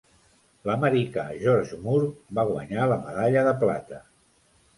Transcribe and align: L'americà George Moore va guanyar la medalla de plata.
L'americà 0.69 1.25
George 1.41 1.77
Moore 1.83 2.09
va 2.41 2.47
guanyar 2.53 2.89
la 2.93 2.99
medalla 3.05 3.45
de 3.51 3.53
plata. 3.67 4.03